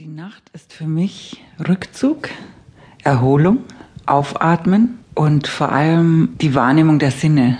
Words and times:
Die 0.00 0.08
Nacht 0.08 0.50
ist 0.52 0.72
für 0.72 0.88
mich 0.88 1.44
Rückzug, 1.68 2.28
Erholung, 3.04 3.58
Aufatmen 4.06 4.98
und 5.14 5.46
vor 5.46 5.70
allem 5.70 6.30
die 6.40 6.56
Wahrnehmung 6.56 6.98
der 6.98 7.12
Sinne. 7.12 7.58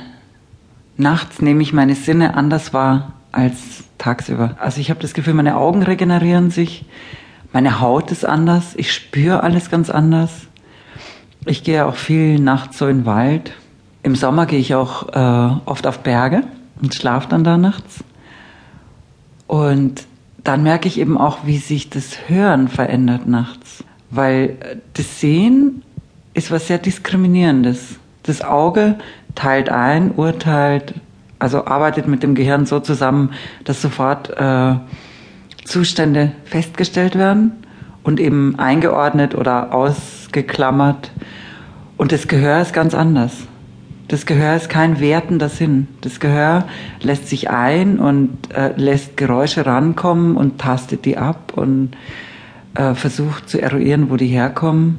Nachts 0.96 1.40
nehme 1.40 1.62
ich 1.62 1.72
meine 1.72 1.94
Sinne 1.94 2.34
anders 2.34 2.72
wahr 2.72 3.12
als 3.30 3.84
tagsüber. 3.98 4.56
Also 4.58 4.80
ich 4.80 4.90
habe 4.90 4.98
das 4.98 5.14
Gefühl, 5.14 5.34
meine 5.34 5.56
Augen 5.56 5.84
regenerieren 5.84 6.50
sich, 6.50 6.84
meine 7.52 7.80
Haut 7.80 8.10
ist 8.10 8.26
anders, 8.26 8.74
ich 8.74 8.92
spüre 8.92 9.44
alles 9.44 9.70
ganz 9.70 9.88
anders. 9.88 10.48
Ich 11.46 11.62
gehe 11.62 11.86
auch 11.86 11.94
viel 11.94 12.40
nachts 12.40 12.78
so 12.78 12.88
in 12.88 13.02
den 13.02 13.06
Wald. 13.06 13.52
Im 14.02 14.16
Sommer 14.16 14.46
gehe 14.46 14.58
ich 14.58 14.74
auch 14.74 15.06
äh, 15.12 15.60
oft 15.66 15.86
auf 15.86 16.00
Berge 16.00 16.42
und 16.82 16.96
schlafe 16.96 17.28
dann 17.28 17.44
da 17.44 17.56
nachts. 17.58 18.02
Und 19.46 20.08
dann 20.44 20.62
merke 20.62 20.88
ich 20.88 21.00
eben 21.00 21.18
auch, 21.18 21.38
wie 21.44 21.56
sich 21.56 21.90
das 21.90 22.28
Hören 22.28 22.68
verändert 22.68 23.26
nachts. 23.26 23.82
Weil 24.10 24.56
äh, 24.60 24.76
das 24.92 25.20
Sehen 25.20 25.82
ist 26.34 26.50
was 26.50 26.68
sehr 26.68 26.78
Diskriminierendes. 26.78 27.96
Das 28.22 28.42
Auge 28.42 28.96
teilt 29.34 29.70
ein, 29.70 30.12
urteilt, 30.12 30.94
also 31.38 31.66
arbeitet 31.66 32.06
mit 32.06 32.22
dem 32.22 32.34
Gehirn 32.34 32.66
so 32.66 32.80
zusammen, 32.80 33.32
dass 33.64 33.82
sofort 33.82 34.30
äh, 34.36 34.74
Zustände 35.64 36.32
festgestellt 36.44 37.16
werden 37.16 37.52
und 38.02 38.20
eben 38.20 38.58
eingeordnet 38.58 39.34
oder 39.34 39.72
ausgeklammert. 39.72 41.10
Und 41.96 42.12
das 42.12 42.28
Gehör 42.28 42.60
ist 42.60 42.72
ganz 42.72 42.94
anders. 42.94 43.32
Das 44.08 44.26
Gehör 44.26 44.54
ist 44.54 44.68
kein 44.68 45.00
wertender 45.00 45.48
Sinn. 45.48 45.88
Das 46.02 46.20
Gehör 46.20 46.66
lässt 47.00 47.28
sich 47.28 47.48
ein 47.50 47.98
und 47.98 48.52
äh, 48.54 48.72
lässt 48.76 49.16
Geräusche 49.16 49.64
rankommen 49.64 50.36
und 50.36 50.58
tastet 50.58 51.06
die 51.06 51.16
ab 51.16 51.54
und 51.56 51.96
äh, 52.74 52.94
versucht 52.94 53.48
zu 53.48 53.60
eruieren, 53.60 54.10
wo 54.10 54.16
die 54.16 54.26
herkommen 54.26 54.98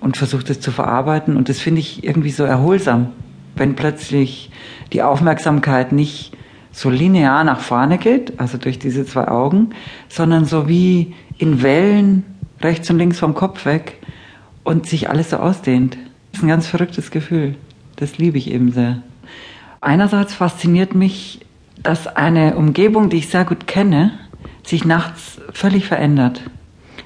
und 0.00 0.16
versucht 0.16 0.50
es 0.50 0.60
zu 0.60 0.72
verarbeiten. 0.72 1.36
Und 1.36 1.48
das 1.48 1.60
finde 1.60 1.80
ich 1.80 2.02
irgendwie 2.02 2.30
so 2.30 2.42
erholsam, 2.42 3.12
wenn 3.54 3.76
plötzlich 3.76 4.50
die 4.92 5.02
Aufmerksamkeit 5.02 5.92
nicht 5.92 6.32
so 6.72 6.90
linear 6.90 7.44
nach 7.44 7.60
vorne 7.60 7.98
geht, 7.98 8.38
also 8.38 8.58
durch 8.58 8.78
diese 8.78 9.06
zwei 9.06 9.28
Augen, 9.28 9.70
sondern 10.08 10.44
so 10.44 10.68
wie 10.68 11.14
in 11.38 11.62
Wellen 11.62 12.24
rechts 12.60 12.90
und 12.90 12.98
links 12.98 13.18
vom 13.18 13.34
Kopf 13.34 13.64
weg 13.64 14.00
und 14.64 14.86
sich 14.86 15.08
alles 15.08 15.30
so 15.30 15.36
ausdehnt. 15.36 15.96
Das 16.32 16.40
ist 16.40 16.42
ein 16.44 16.48
ganz 16.48 16.66
verrücktes 16.66 17.10
Gefühl. 17.10 17.54
Das 17.96 18.18
liebe 18.18 18.38
ich 18.38 18.50
eben 18.50 18.72
sehr. 18.72 19.02
Einerseits 19.80 20.34
fasziniert 20.34 20.94
mich, 20.94 21.40
dass 21.82 22.06
eine 22.06 22.56
Umgebung, 22.56 23.10
die 23.10 23.18
ich 23.18 23.28
sehr 23.28 23.44
gut 23.44 23.66
kenne, 23.66 24.12
sich 24.62 24.84
nachts 24.84 25.40
völlig 25.52 25.86
verändert. 25.86 26.42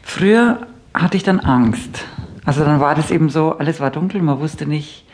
Früher 0.02 0.66
hatte 0.94 1.16
ich 1.16 1.22
dann 1.22 1.40
Angst. 1.40 2.04
Also 2.44 2.64
dann 2.64 2.80
war 2.80 2.94
das 2.94 3.10
eben 3.10 3.28
so, 3.28 3.58
alles 3.58 3.80
war 3.80 3.90
dunkel, 3.90 4.22
man 4.22 4.40
wusste 4.40 4.66
nicht, 4.66 5.04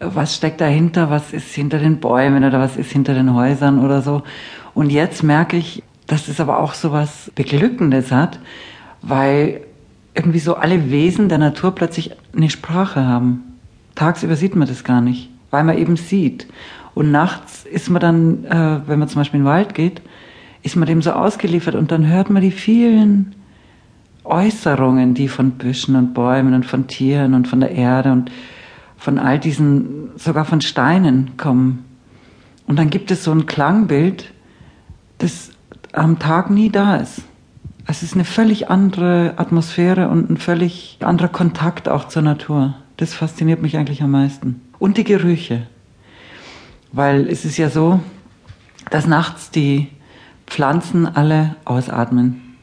was 0.00 0.34
steckt 0.34 0.60
dahinter, 0.60 1.10
was 1.10 1.32
ist 1.32 1.54
hinter 1.54 1.78
den 1.78 2.00
Bäumen 2.00 2.44
oder 2.44 2.58
was 2.58 2.76
ist 2.76 2.90
hinter 2.90 3.14
den 3.14 3.34
Häusern 3.34 3.84
oder 3.84 4.02
so. 4.02 4.22
Und 4.74 4.90
jetzt 4.90 5.22
merke 5.22 5.56
ich, 5.56 5.82
dass 6.06 6.28
es 6.28 6.40
aber 6.40 6.58
auch 6.58 6.74
so 6.74 6.90
was 6.92 7.30
Beglückendes 7.34 8.10
hat, 8.10 8.38
weil 9.02 9.60
irgendwie 10.14 10.38
so 10.38 10.56
alle 10.56 10.90
Wesen 10.90 11.28
der 11.28 11.38
Natur 11.38 11.74
plötzlich 11.74 12.12
eine 12.34 12.50
Sprache 12.50 13.06
haben. 13.06 13.53
Tagsüber 13.94 14.36
sieht 14.36 14.56
man 14.56 14.68
das 14.68 14.84
gar 14.84 15.00
nicht, 15.00 15.30
weil 15.50 15.64
man 15.64 15.78
eben 15.78 15.96
sieht. 15.96 16.48
Und 16.94 17.10
nachts 17.10 17.64
ist 17.64 17.90
man 17.90 18.00
dann, 18.00 18.44
äh, 18.44 18.80
wenn 18.86 18.98
man 18.98 19.08
zum 19.08 19.20
Beispiel 19.20 19.40
in 19.40 19.44
den 19.44 19.50
Wald 19.50 19.74
geht, 19.74 20.02
ist 20.62 20.76
man 20.76 20.86
dem 20.86 21.02
so 21.02 21.12
ausgeliefert 21.12 21.74
und 21.74 21.90
dann 21.90 22.06
hört 22.06 22.30
man 22.30 22.42
die 22.42 22.50
vielen 22.50 23.34
Äußerungen, 24.24 25.14
die 25.14 25.28
von 25.28 25.52
Büschen 25.52 25.96
und 25.96 26.14
Bäumen 26.14 26.54
und 26.54 26.64
von 26.64 26.86
Tieren 26.86 27.34
und 27.34 27.46
von 27.46 27.60
der 27.60 27.72
Erde 27.72 28.12
und 28.12 28.30
von 28.96 29.18
all 29.18 29.38
diesen, 29.38 30.10
sogar 30.16 30.46
von 30.46 30.62
Steinen 30.62 31.36
kommen. 31.36 31.84
Und 32.66 32.78
dann 32.78 32.88
gibt 32.88 33.10
es 33.10 33.24
so 33.24 33.32
ein 33.32 33.44
Klangbild, 33.44 34.32
das 35.18 35.50
am 35.92 36.18
Tag 36.18 36.48
nie 36.50 36.70
da 36.70 36.96
ist. 36.96 37.22
Es 37.86 38.02
ist 38.02 38.14
eine 38.14 38.24
völlig 38.24 38.70
andere 38.70 39.34
Atmosphäre 39.36 40.08
und 40.08 40.30
ein 40.30 40.38
völlig 40.38 40.96
anderer 41.00 41.28
Kontakt 41.28 41.88
auch 41.88 42.08
zur 42.08 42.22
Natur. 42.22 42.74
Das 42.96 43.14
fasziniert 43.14 43.60
mich 43.60 43.76
eigentlich 43.76 44.02
am 44.02 44.12
meisten. 44.12 44.62
Und 44.78 44.96
die 44.96 45.04
Gerüche. 45.04 45.66
Weil 46.92 47.28
es 47.28 47.44
ist 47.44 47.56
ja 47.56 47.70
so, 47.70 48.00
dass 48.90 49.06
nachts 49.06 49.50
die 49.50 49.88
Pflanzen 50.46 51.06
alle 51.06 51.56
ausatmen. 51.64 52.56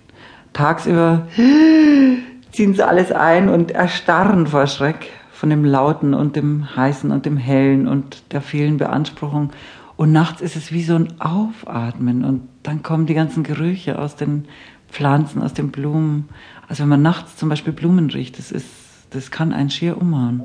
Tagsüber 0.53 1.27
ziehen 2.51 2.73
sie 2.73 2.87
alles 2.87 3.11
ein 3.11 3.49
und 3.49 3.71
erstarren 3.71 4.47
vor 4.47 4.67
Schreck 4.67 5.09
von 5.33 5.49
dem 5.49 5.65
Lauten 5.65 6.13
und 6.13 6.35
dem 6.35 6.75
Heißen 6.75 7.11
und 7.11 7.25
dem 7.25 7.37
Hellen 7.37 7.87
und 7.87 8.23
der 8.31 8.41
vielen 8.41 8.77
Beanspruchung. 8.77 9.51
Und 9.97 10.11
nachts 10.11 10.41
ist 10.41 10.55
es 10.55 10.71
wie 10.71 10.83
so 10.83 10.95
ein 10.95 11.19
Aufatmen 11.19 12.23
und 12.23 12.47
dann 12.63 12.83
kommen 12.83 13.05
die 13.05 13.13
ganzen 13.13 13.43
Gerüche 13.43 13.99
aus 13.99 14.15
den 14.15 14.45
Pflanzen, 14.89 15.41
aus 15.41 15.53
den 15.53 15.71
Blumen. 15.71 16.29
Also 16.67 16.83
wenn 16.83 16.89
man 16.89 17.01
nachts 17.01 17.37
zum 17.37 17.49
Beispiel 17.49 17.73
Blumen 17.73 18.09
riecht, 18.09 18.37
das 18.37 18.51
ist 18.51 18.65
das 19.11 19.29
kann 19.29 19.53
einen 19.53 19.69
schier 19.69 19.97
umhauen. 19.97 20.43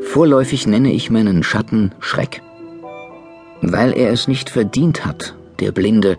Vorläufig 0.00 0.66
nenne 0.66 0.92
ich 0.92 1.10
meinen 1.10 1.42
Schatten 1.42 1.94
Schreck, 2.00 2.40
weil 3.60 3.92
er 3.92 4.10
es 4.10 4.28
nicht 4.28 4.48
verdient 4.48 5.04
hat, 5.04 5.34
der 5.60 5.72
Blinde, 5.72 6.16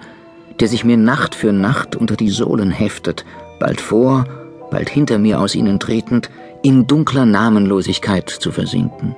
der 0.60 0.68
sich 0.68 0.84
mir 0.84 0.98
Nacht 0.98 1.34
für 1.34 1.52
Nacht 1.52 1.96
unter 1.96 2.16
die 2.16 2.30
Sohlen 2.30 2.70
heftet, 2.70 3.26
bald 3.60 3.82
vor, 3.82 4.26
bald 4.70 4.90
hinter 4.90 5.18
mir 5.18 5.40
aus 5.40 5.56
ihnen 5.56 5.80
tretend, 5.80 6.30
in 6.68 6.86
dunkler 6.86 7.26
Namenlosigkeit 7.26 8.30
zu 8.30 8.52
versinken. 8.52 9.16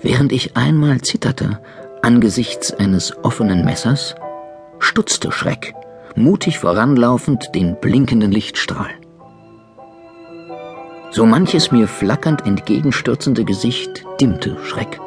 Während 0.00 0.30
ich 0.30 0.56
einmal 0.56 1.00
zitterte 1.00 1.58
angesichts 2.02 2.72
eines 2.72 3.16
offenen 3.24 3.64
Messers, 3.64 4.14
stutzte 4.78 5.32
Schreck, 5.32 5.74
mutig 6.14 6.60
voranlaufend 6.60 7.52
den 7.56 7.80
blinkenden 7.80 8.30
Lichtstrahl. 8.30 8.90
So 11.10 11.26
manches 11.26 11.72
mir 11.72 11.88
flackernd 11.88 12.46
entgegenstürzende 12.46 13.44
Gesicht 13.44 14.04
dimmte 14.20 14.56
Schreck. 14.62 15.00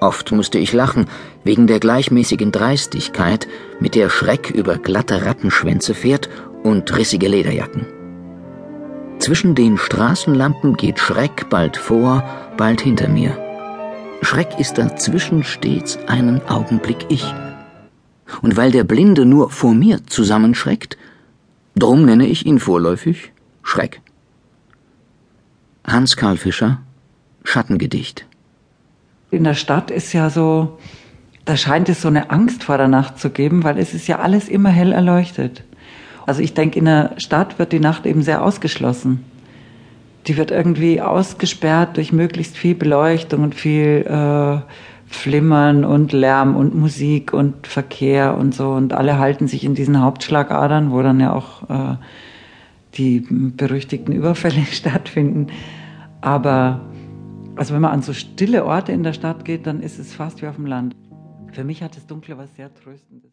Oft 0.00 0.32
musste 0.32 0.58
ich 0.58 0.72
lachen 0.72 1.06
wegen 1.44 1.68
der 1.68 1.78
gleichmäßigen 1.78 2.50
Dreistigkeit, 2.50 3.46
mit 3.78 3.94
der 3.94 4.10
Schreck 4.10 4.50
über 4.50 4.76
glatte 4.76 5.24
Rattenschwänze 5.24 5.94
fährt 5.94 6.28
und 6.64 6.96
rissige 6.96 7.28
Lederjacken. 7.28 7.86
Zwischen 9.24 9.54
den 9.54 9.78
Straßenlampen 9.78 10.76
geht 10.76 10.98
Schreck 10.98 11.48
bald 11.48 11.78
vor, 11.78 12.22
bald 12.58 12.82
hinter 12.82 13.08
mir. 13.08 13.32
Schreck 14.20 14.60
ist 14.60 14.76
dazwischen 14.76 15.44
stets 15.44 15.98
einen 16.06 16.46
Augenblick 16.46 17.06
ich. 17.08 17.24
Und 18.42 18.58
weil 18.58 18.70
der 18.70 18.84
Blinde 18.84 19.24
nur 19.24 19.48
vor 19.48 19.72
mir 19.72 20.06
zusammenschreckt, 20.06 20.98
drum 21.74 22.04
nenne 22.04 22.26
ich 22.26 22.44
ihn 22.44 22.58
vorläufig 22.58 23.32
Schreck. 23.62 24.02
Hans 25.86 26.18
Karl 26.18 26.36
Fischer, 26.36 26.82
Schattengedicht. 27.44 28.26
In 29.30 29.44
der 29.44 29.54
Stadt 29.54 29.90
ist 29.90 30.12
ja 30.12 30.28
so, 30.28 30.78
da 31.46 31.56
scheint 31.56 31.88
es 31.88 32.02
so 32.02 32.08
eine 32.08 32.28
Angst 32.28 32.62
vor 32.62 32.76
der 32.76 32.88
Nacht 32.88 33.18
zu 33.18 33.30
geben, 33.30 33.64
weil 33.64 33.78
es 33.78 33.94
ist 33.94 34.06
ja 34.06 34.18
alles 34.18 34.50
immer 34.50 34.68
hell 34.68 34.92
erleuchtet. 34.92 35.64
Also 36.26 36.42
ich 36.42 36.54
denke, 36.54 36.78
in 36.78 36.86
der 36.86 37.14
Stadt 37.18 37.58
wird 37.58 37.72
die 37.72 37.80
Nacht 37.80 38.06
eben 38.06 38.22
sehr 38.22 38.42
ausgeschlossen. 38.42 39.24
Die 40.26 40.36
wird 40.36 40.50
irgendwie 40.50 41.02
ausgesperrt 41.02 41.96
durch 41.96 42.12
möglichst 42.12 42.56
viel 42.56 42.74
Beleuchtung 42.74 43.42
und 43.42 43.54
viel 43.54 44.06
äh, 44.08 44.60
Flimmern 45.06 45.84
und 45.84 46.12
Lärm 46.12 46.56
und 46.56 46.74
Musik 46.74 47.32
und 47.32 47.66
Verkehr 47.66 48.36
und 48.36 48.54
so. 48.54 48.70
Und 48.70 48.94
alle 48.94 49.18
halten 49.18 49.48
sich 49.48 49.64
in 49.64 49.74
diesen 49.74 50.00
Hauptschlagadern, 50.00 50.90
wo 50.90 51.02
dann 51.02 51.20
ja 51.20 51.32
auch 51.32 51.68
äh, 51.68 51.96
die 52.94 53.20
berüchtigten 53.20 54.14
Überfälle 54.14 54.64
stattfinden. 54.72 55.48
Aber 56.22 56.80
also 57.56 57.74
wenn 57.74 57.82
man 57.82 57.92
an 57.92 58.02
so 58.02 58.12
stille 58.12 58.64
Orte 58.64 58.92
in 58.92 59.02
der 59.02 59.12
Stadt 59.12 59.44
geht, 59.44 59.66
dann 59.66 59.80
ist 59.80 59.98
es 59.98 60.12
fast 60.12 60.42
wie 60.42 60.46
auf 60.46 60.56
dem 60.56 60.66
Land. 60.66 60.96
Für 61.52 61.64
mich 61.64 61.82
hat 61.82 61.96
das 61.96 62.06
Dunkle 62.06 62.36
was 62.36 62.54
sehr 62.56 62.72
Tröstendes. 62.74 63.22